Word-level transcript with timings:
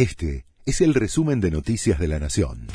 Este 0.00 0.46
es 0.64 0.80
el 0.80 0.94
resumen 0.94 1.42
de 1.42 1.50
Noticias 1.50 1.98
de 1.98 2.08
la 2.08 2.18
Nación. 2.18 2.68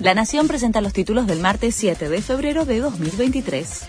La 0.00 0.14
Nación 0.14 0.48
presenta 0.48 0.80
los 0.80 0.92
títulos 0.92 1.28
del 1.28 1.38
martes 1.38 1.76
7 1.76 2.08
de 2.08 2.22
febrero 2.22 2.64
de 2.64 2.80
2023. 2.80 3.86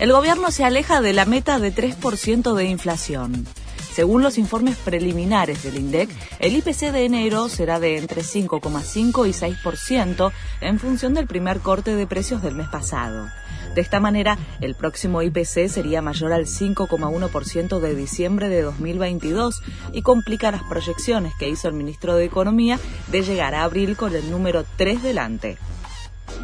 El 0.00 0.10
gobierno 0.10 0.50
se 0.50 0.64
aleja 0.64 1.00
de 1.00 1.12
la 1.12 1.24
meta 1.24 1.60
de 1.60 1.72
3% 1.72 2.56
de 2.56 2.64
inflación. 2.64 3.46
Según 3.92 4.22
los 4.22 4.38
informes 4.38 4.76
preliminares 4.76 5.62
del 5.62 5.76
INDEC, 5.76 6.10
el 6.38 6.56
IPC 6.56 6.92
de 6.92 7.04
enero 7.04 7.48
será 7.48 7.80
de 7.80 7.98
entre 7.98 8.22
5,5 8.22 9.28
y 9.28 9.32
6% 9.32 10.32
en 10.60 10.78
función 10.78 11.14
del 11.14 11.26
primer 11.26 11.60
corte 11.60 11.96
de 11.96 12.06
precios 12.06 12.42
del 12.42 12.54
mes 12.54 12.68
pasado. 12.68 13.28
De 13.74 13.80
esta 13.80 14.00
manera, 14.00 14.38
el 14.60 14.74
próximo 14.74 15.22
IPC 15.22 15.68
sería 15.68 16.02
mayor 16.02 16.32
al 16.32 16.46
5,1% 16.46 17.80
de 17.80 17.94
diciembre 17.94 18.48
de 18.48 18.62
2022 18.62 19.62
y 19.92 20.02
complica 20.02 20.50
las 20.50 20.62
proyecciones 20.64 21.32
que 21.38 21.48
hizo 21.48 21.68
el 21.68 21.74
ministro 21.74 22.16
de 22.16 22.24
Economía 22.24 22.78
de 23.08 23.22
llegar 23.22 23.54
a 23.54 23.64
abril 23.64 23.96
con 23.96 24.14
el 24.14 24.30
número 24.30 24.64
3 24.76 25.02
delante. 25.02 25.58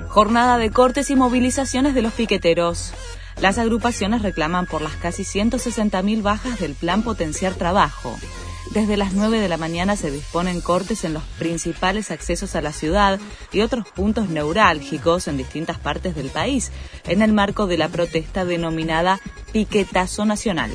Jornada 0.08 0.58
de 0.58 0.70
cortes 0.70 1.10
y 1.10 1.16
movilizaciones 1.16 1.94
de 1.94 2.02
los 2.02 2.12
piqueteros. 2.12 2.92
Las 3.40 3.58
agrupaciones 3.58 4.22
reclaman 4.22 4.66
por 4.66 4.82
las 4.82 4.94
casi 4.96 5.22
160.000 5.22 6.22
bajas 6.22 6.60
del 6.60 6.74
plan 6.74 7.02
Potenciar 7.02 7.54
Trabajo. 7.54 8.16
Desde 8.70 8.96
las 8.96 9.12
9 9.12 9.38
de 9.38 9.48
la 9.48 9.56
mañana 9.56 9.96
se 9.96 10.10
disponen 10.10 10.60
cortes 10.60 11.04
en 11.04 11.14
los 11.14 11.22
principales 11.38 12.10
accesos 12.10 12.56
a 12.56 12.62
la 12.62 12.72
ciudad 12.72 13.20
y 13.52 13.60
otros 13.60 13.86
puntos 13.88 14.28
neurálgicos 14.30 15.28
en 15.28 15.36
distintas 15.36 15.78
partes 15.78 16.14
del 16.14 16.30
país, 16.30 16.72
en 17.06 17.22
el 17.22 17.32
marco 17.32 17.66
de 17.66 17.78
la 17.78 17.88
protesta 17.88 18.44
denominada 18.44 19.20
Piquetazo 19.52 20.24
Nacional. 20.24 20.70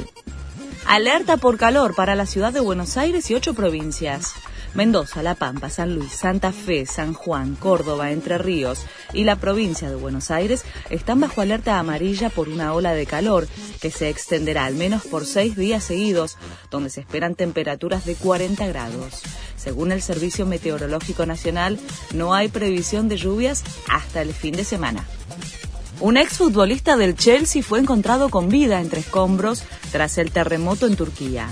Alerta 0.86 1.38
por 1.38 1.58
calor 1.58 1.96
para 1.96 2.16
la 2.16 2.26
ciudad 2.26 2.52
de 2.52 2.60
Buenos 2.60 2.98
Aires 2.98 3.30
y 3.30 3.36
ocho 3.36 3.54
provincias. 3.54 4.34
Mendoza, 4.74 5.24
La 5.24 5.36
Pampa, 5.36 5.70
San 5.70 5.96
Luis, 5.96 6.12
Santa 6.12 6.52
Fe, 6.52 6.86
San 6.86 7.14
Juan, 7.14 7.56
Córdoba, 7.56 8.12
Entre 8.12 8.38
Ríos 8.38 8.86
y 9.14 9.24
la 9.24 9.36
provincia 9.36 9.90
de 9.90 9.96
Buenos 9.96 10.30
Aires 10.30 10.64
están 10.90 11.20
bajo 11.20 11.42
alerta 11.42 11.80
amarilla 11.80 12.30
por 12.30 12.50
una 12.50 12.74
ola 12.74 12.94
de 12.94 13.06
calor 13.06 13.48
que 13.82 13.90
se 13.90 14.10
extenderá 14.10 14.66
al 14.66 14.76
menos 14.76 15.04
por 15.04 15.26
seis 15.26 15.56
días 15.56 15.84
seguidos, 15.84 16.38
donde 16.70 16.90
se 16.90 17.02
esperan 17.02 17.36
temperaturas 17.36 18.06
de 18.06 18.16
40 18.16 18.68
grados. 18.68 19.22
Según 19.58 19.92
el 19.92 20.02
Servicio 20.02 20.46
Meteorológico 20.46 21.26
Nacional, 21.26 21.80
no 22.14 22.34
hay 22.34 22.48
previsión 22.48 23.10
de 23.10 23.18
lluvias 23.18 23.64
hasta 23.90 24.22
el 24.22 24.34
fin 24.34 24.54
de 24.54 24.64
semana. 24.64 25.06
Un 26.02 26.16
exfutbolista 26.16 26.96
del 26.96 27.16
Chelsea 27.16 27.62
fue 27.62 27.80
encontrado 27.80 28.30
con 28.30 28.48
vida 28.48 28.80
entre 28.80 29.02
escombros 29.02 29.64
tras 29.92 30.18
el 30.18 30.32
terremoto 30.32 30.88
en 30.88 30.96
Turquía. 30.96 31.50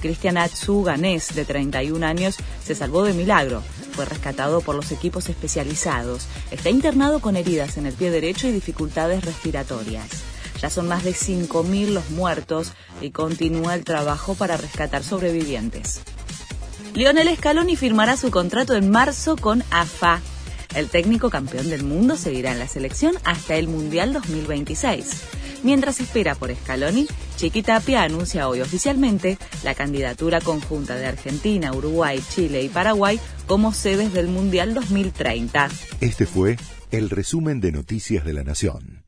Cristian 0.00 0.38
Atsu 0.38 0.82
Ganés, 0.82 1.34
de 1.34 1.44
31 1.44 2.04
años, 2.06 2.36
se 2.64 2.74
salvó 2.74 3.04
de 3.04 3.12
milagro. 3.12 3.62
Fue 3.92 4.06
rescatado 4.06 4.62
por 4.62 4.74
los 4.74 4.90
equipos 4.92 5.28
especializados. 5.28 6.26
Está 6.50 6.70
internado 6.70 7.20
con 7.20 7.36
heridas 7.36 7.76
en 7.76 7.84
el 7.84 7.92
pie 7.92 8.10
derecho 8.10 8.48
y 8.48 8.52
dificultades 8.52 9.26
respiratorias. 9.26 10.08
Ya 10.62 10.70
son 10.70 10.88
más 10.88 11.04
de 11.04 11.12
5.000 11.12 11.88
los 11.88 12.08
muertos 12.10 12.72
y 13.02 13.10
continúa 13.10 13.74
el 13.74 13.84
trabajo 13.84 14.34
para 14.34 14.56
rescatar 14.56 15.04
sobrevivientes. 15.04 16.00
Lionel 16.94 17.36
Scaloni 17.36 17.76
firmará 17.76 18.16
su 18.16 18.30
contrato 18.30 18.74
en 18.74 18.90
marzo 18.90 19.36
con 19.36 19.62
AFA. 19.70 20.20
El 20.74 20.88
técnico 20.88 21.28
campeón 21.28 21.68
del 21.68 21.84
mundo 21.84 22.16
seguirá 22.16 22.52
en 22.52 22.58
la 22.58 22.66
selección 22.66 23.14
hasta 23.24 23.56
el 23.56 23.68
Mundial 23.68 24.12
2026. 24.12 25.22
Mientras 25.62 26.00
espera 26.00 26.34
por 26.34 26.54
Scaloni, 26.54 27.06
Chiquitapia 27.36 28.02
anuncia 28.02 28.48
hoy 28.48 28.60
oficialmente 28.60 29.38
la 29.64 29.74
candidatura 29.74 30.40
conjunta 30.40 30.96
de 30.96 31.06
Argentina, 31.06 31.72
Uruguay, 31.72 32.22
Chile 32.30 32.62
y 32.62 32.68
Paraguay 32.68 33.20
como 33.46 33.72
sedes 33.72 34.12
del 34.12 34.28
Mundial 34.28 34.74
2030. 34.74 35.68
Este 36.00 36.26
fue 36.26 36.56
el 36.90 37.10
resumen 37.10 37.60
de 37.60 37.72
Noticias 37.72 38.24
de 38.24 38.32
la 38.32 38.42
Nación. 38.42 39.01